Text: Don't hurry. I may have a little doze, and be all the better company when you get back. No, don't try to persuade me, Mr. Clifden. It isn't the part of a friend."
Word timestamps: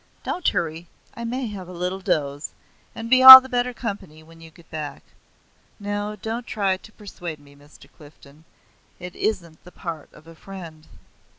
Don't 0.23 0.47
hurry. 0.47 0.87
I 1.13 1.23
may 1.23 1.45
have 1.49 1.67
a 1.67 1.71
little 1.73 1.99
doze, 1.99 2.53
and 2.95 3.07
be 3.07 3.21
all 3.21 3.39
the 3.39 3.47
better 3.47 3.71
company 3.71 4.23
when 4.23 4.41
you 4.41 4.49
get 4.49 4.67
back. 4.71 5.03
No, 5.79 6.15
don't 6.15 6.47
try 6.47 6.77
to 6.77 6.91
persuade 6.93 7.37
me, 7.37 7.55
Mr. 7.55 7.87
Clifden. 7.99 8.45
It 8.97 9.15
isn't 9.15 9.63
the 9.63 9.71
part 9.71 10.11
of 10.11 10.25
a 10.25 10.33
friend." 10.33 10.87